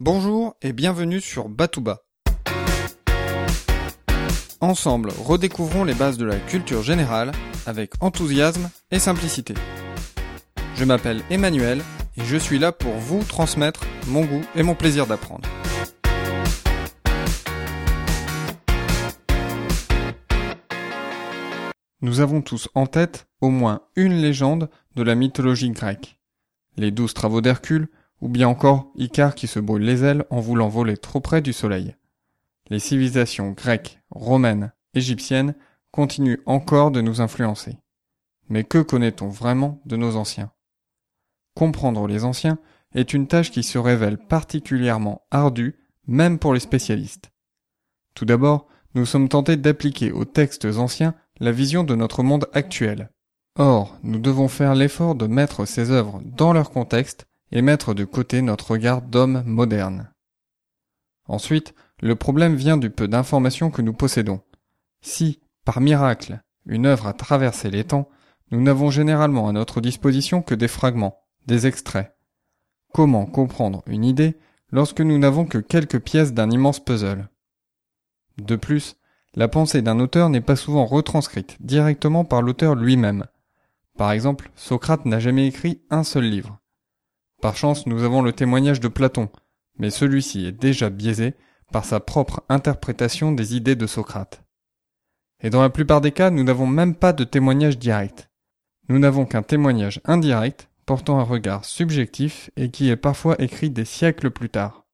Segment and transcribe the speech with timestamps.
[0.00, 2.04] Bonjour et bienvenue sur Batouba.
[4.60, 7.32] Ensemble, redécouvrons les bases de la culture générale
[7.66, 9.54] avec enthousiasme et simplicité.
[10.76, 11.82] Je m'appelle Emmanuel
[12.16, 15.48] et je suis là pour vous transmettre mon goût et mon plaisir d'apprendre.
[22.02, 26.20] Nous avons tous en tête au moins une légende de la mythologie grecque.
[26.76, 27.88] Les douze travaux d'Hercule,
[28.20, 31.52] ou bien encore Icare qui se brûle les ailes en voulant voler trop près du
[31.52, 31.94] soleil.
[32.68, 35.54] Les civilisations grecques, romaines, égyptiennes
[35.90, 37.78] continuent encore de nous influencer.
[38.48, 40.50] Mais que connaît-on vraiment de nos anciens?
[41.54, 42.58] Comprendre les anciens
[42.94, 47.30] est une tâche qui se révèle particulièrement ardue, même pour les spécialistes.
[48.14, 53.10] Tout d'abord, nous sommes tentés d'appliquer aux textes anciens la vision de notre monde actuel.
[53.56, 58.04] Or, nous devons faire l'effort de mettre ces œuvres dans leur contexte et mettre de
[58.04, 60.12] côté notre regard d'homme moderne.
[61.26, 64.40] Ensuite, le problème vient du peu d'informations que nous possédons.
[65.00, 68.08] Si, par miracle, une œuvre a traversé les temps,
[68.50, 72.14] nous n'avons généralement à notre disposition que des fragments, des extraits.
[72.92, 74.38] Comment comprendre une idée
[74.70, 77.28] lorsque nous n'avons que quelques pièces d'un immense puzzle?
[78.38, 78.96] De plus,
[79.34, 83.26] la pensée d'un auteur n'est pas souvent retranscrite directement par l'auteur lui-même.
[83.96, 86.58] Par exemple, Socrate n'a jamais écrit un seul livre.
[87.40, 89.28] Par chance, nous avons le témoignage de Platon,
[89.78, 91.34] mais celui-ci est déjà biaisé
[91.72, 94.42] par sa propre interprétation des idées de Socrate.
[95.40, 98.28] Et dans la plupart des cas, nous n'avons même pas de témoignage direct.
[98.88, 103.84] Nous n'avons qu'un témoignage indirect portant un regard subjectif et qui est parfois écrit des
[103.84, 104.86] siècles plus tard.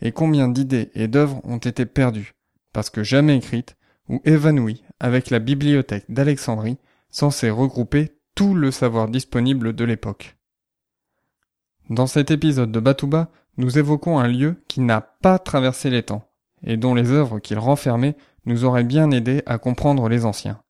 [0.00, 2.34] Et combien d'idées et d'œuvres ont été perdues,
[2.72, 3.76] parce que jamais écrites,
[4.08, 6.78] ou évanouies avec la bibliothèque d'Alexandrie,
[7.10, 10.35] censée regrouper tout le savoir disponible de l'époque.
[11.88, 16.28] Dans cet épisode de Batouba, nous évoquons un lieu qui n'a pas traversé les temps,
[16.64, 20.60] et dont les œuvres qu'il renfermait nous auraient bien aidé à comprendre les anciens.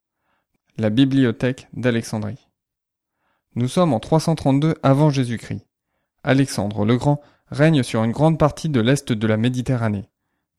[0.77, 2.49] La bibliothèque d'Alexandrie.
[3.55, 5.67] Nous sommes en 332 avant Jésus-Christ.
[6.23, 10.11] Alexandre le Grand règne sur une grande partie de l'est de la Méditerranée.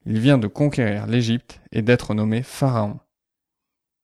[0.08, 3.00] Il vient de conquérir l'Égypte et d'être nommé pharaon.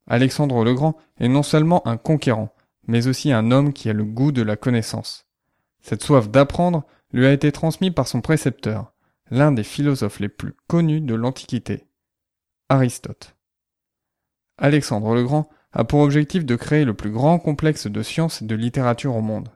[0.06, 2.53] Alexandre le Grand est non seulement un conquérant,
[2.86, 5.25] mais aussi un homme qui a le goût de la connaissance.
[5.83, 8.94] Cette soif d'apprendre lui a été transmise par son précepteur,
[9.29, 11.85] l'un des philosophes les plus connus de l'Antiquité,
[12.69, 13.35] Aristote.
[14.57, 18.45] Alexandre le Grand a pour objectif de créer le plus grand complexe de sciences et
[18.45, 19.49] de littérature au monde.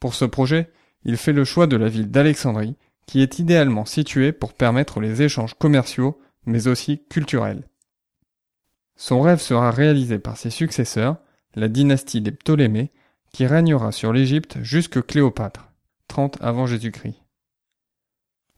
[0.00, 0.70] Pour ce projet,
[1.04, 2.76] il fait le choix de la ville d'Alexandrie,
[3.06, 7.68] qui est idéalement située pour permettre les échanges commerciaux, mais aussi culturels.
[8.96, 11.18] Son rêve sera réalisé par ses successeurs,
[11.54, 12.90] la dynastie des Ptolémées,
[13.36, 15.70] qui régnera sur l'Égypte jusque Cléopâtre,
[16.08, 17.20] 30 avant Jésus-Christ.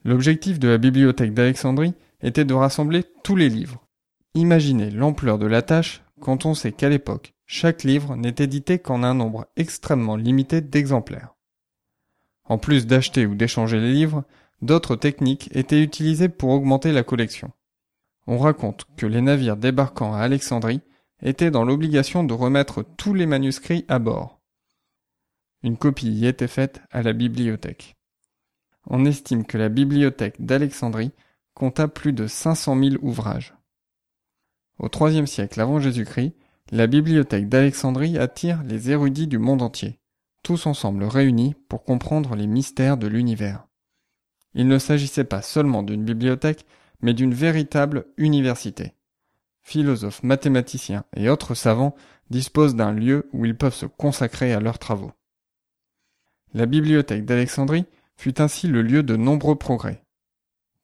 [0.04, 3.84] L'objectif de la bibliothèque d'Alexandrie était de rassembler tous les livres.
[4.34, 9.02] Imaginez l'ampleur de la tâche quand on sait qu'à l'époque, chaque livre n'est édité qu'en
[9.02, 11.34] un nombre extrêmement limité d'exemplaires.
[12.44, 14.22] En plus d'acheter ou d'échanger les livres,
[14.62, 17.50] d'autres techniques étaient utilisées pour augmenter la collection.
[18.28, 20.82] On raconte que les navires débarquant à Alexandrie
[21.20, 24.37] étaient dans l'obligation de remettre tous les manuscrits à bord.
[25.62, 27.96] Une copie y était faite à la bibliothèque.
[28.86, 31.12] On estime que la bibliothèque d'Alexandrie
[31.54, 33.54] compta plus de 500 000 ouvrages.
[34.78, 36.34] Au IIIe siècle avant Jésus-Christ,
[36.70, 39.98] la bibliothèque d'Alexandrie attire les érudits du monde entier,
[40.44, 43.66] tous ensemble réunis pour comprendre les mystères de l'univers.
[44.54, 46.64] Il ne s'agissait pas seulement d'une bibliothèque,
[47.00, 48.92] mais d'une véritable université.
[49.62, 51.96] Philosophes, mathématiciens et autres savants
[52.30, 55.12] disposent d'un lieu où ils peuvent se consacrer à leurs travaux.
[56.54, 57.86] La bibliothèque d'Alexandrie
[58.16, 60.02] fut ainsi le lieu de nombreux progrès.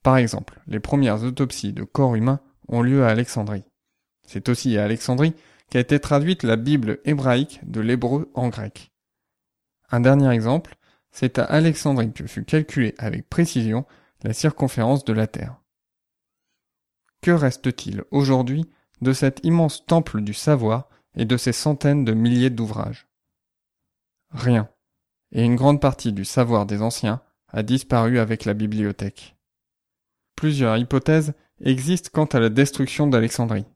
[0.03, 3.65] Par exemple, les premières autopsies de corps humains ont lieu à Alexandrie.
[4.27, 5.35] C'est aussi à Alexandrie
[5.71, 8.93] qu'a été traduite la Bible hébraïque de l'hébreu en grec.
[9.91, 10.77] Un dernier exemple,
[11.11, 13.87] c'est à Alexandrie que fut calculée avec précision
[14.23, 15.61] la circonférence de la Terre.
[17.23, 18.71] Que reste-t-il aujourd'hui
[19.01, 23.07] de cet immense temple du savoir et de ses centaines de milliers d'ouvrages?
[24.31, 24.69] Rien
[25.35, 29.37] et une grande partie du savoir des anciens a disparu avec la bibliothèque.
[30.37, 33.67] Plusieurs hypothèses existent quant à la destruction d'Alexandrie.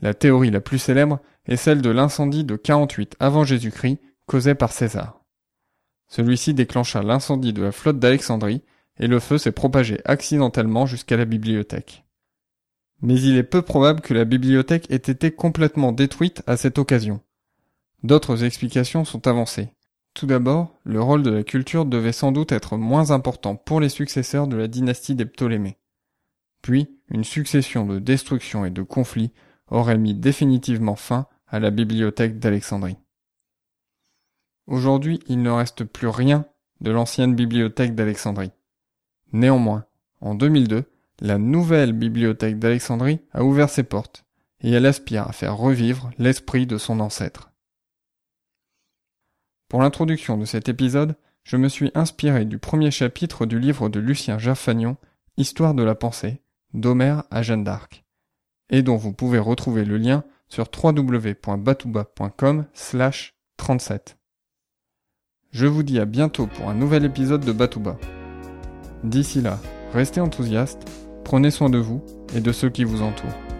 [0.00, 4.72] La théorie la plus célèbre est celle de l'incendie de 48 avant Jésus-Christ causé par
[4.72, 5.24] César.
[6.08, 8.62] Celui-ci déclencha l'incendie de la flotte d'Alexandrie
[8.98, 12.04] et le feu s'est propagé accidentellement jusqu'à la bibliothèque.
[13.00, 17.20] Mais il est peu probable que la bibliothèque ait été complètement détruite à cette occasion.
[18.02, 19.70] D'autres explications sont avancées
[20.14, 23.88] Tout d'abord, le rôle de la culture devait sans doute être moins important pour les
[23.88, 25.78] successeurs de la dynastie des Ptolémées.
[26.60, 29.32] Puis, une succession de destructions et de conflits
[29.68, 32.98] aurait mis définitivement fin à la bibliothèque d'Alexandrie.
[34.66, 36.46] Aujourd'hui, il ne reste plus rien
[36.80, 38.52] de l'ancienne bibliothèque d'Alexandrie.
[39.32, 39.86] Néanmoins,
[40.20, 40.84] en 2002,
[41.20, 44.24] la nouvelle bibliothèque d'Alexandrie a ouvert ses portes
[44.60, 47.51] et elle aspire à faire revivre l'esprit de son ancêtre.
[49.72, 54.00] Pour l'introduction de cet épisode, je me suis inspiré du premier chapitre du livre de
[54.00, 54.98] Lucien Gerfagnon,
[55.38, 56.42] Histoire de la pensée,
[56.74, 58.04] d'Homère à Jeanne d'Arc,
[58.68, 62.66] et dont vous pouvez retrouver le lien sur www.batouba.com
[63.56, 64.18] 37.
[65.52, 67.96] Je vous dis à bientôt pour un nouvel épisode de Batouba.
[69.04, 69.58] D'ici là,
[69.94, 70.86] restez enthousiastes,
[71.24, 72.04] prenez soin de vous
[72.36, 73.51] et de ceux qui vous entourent.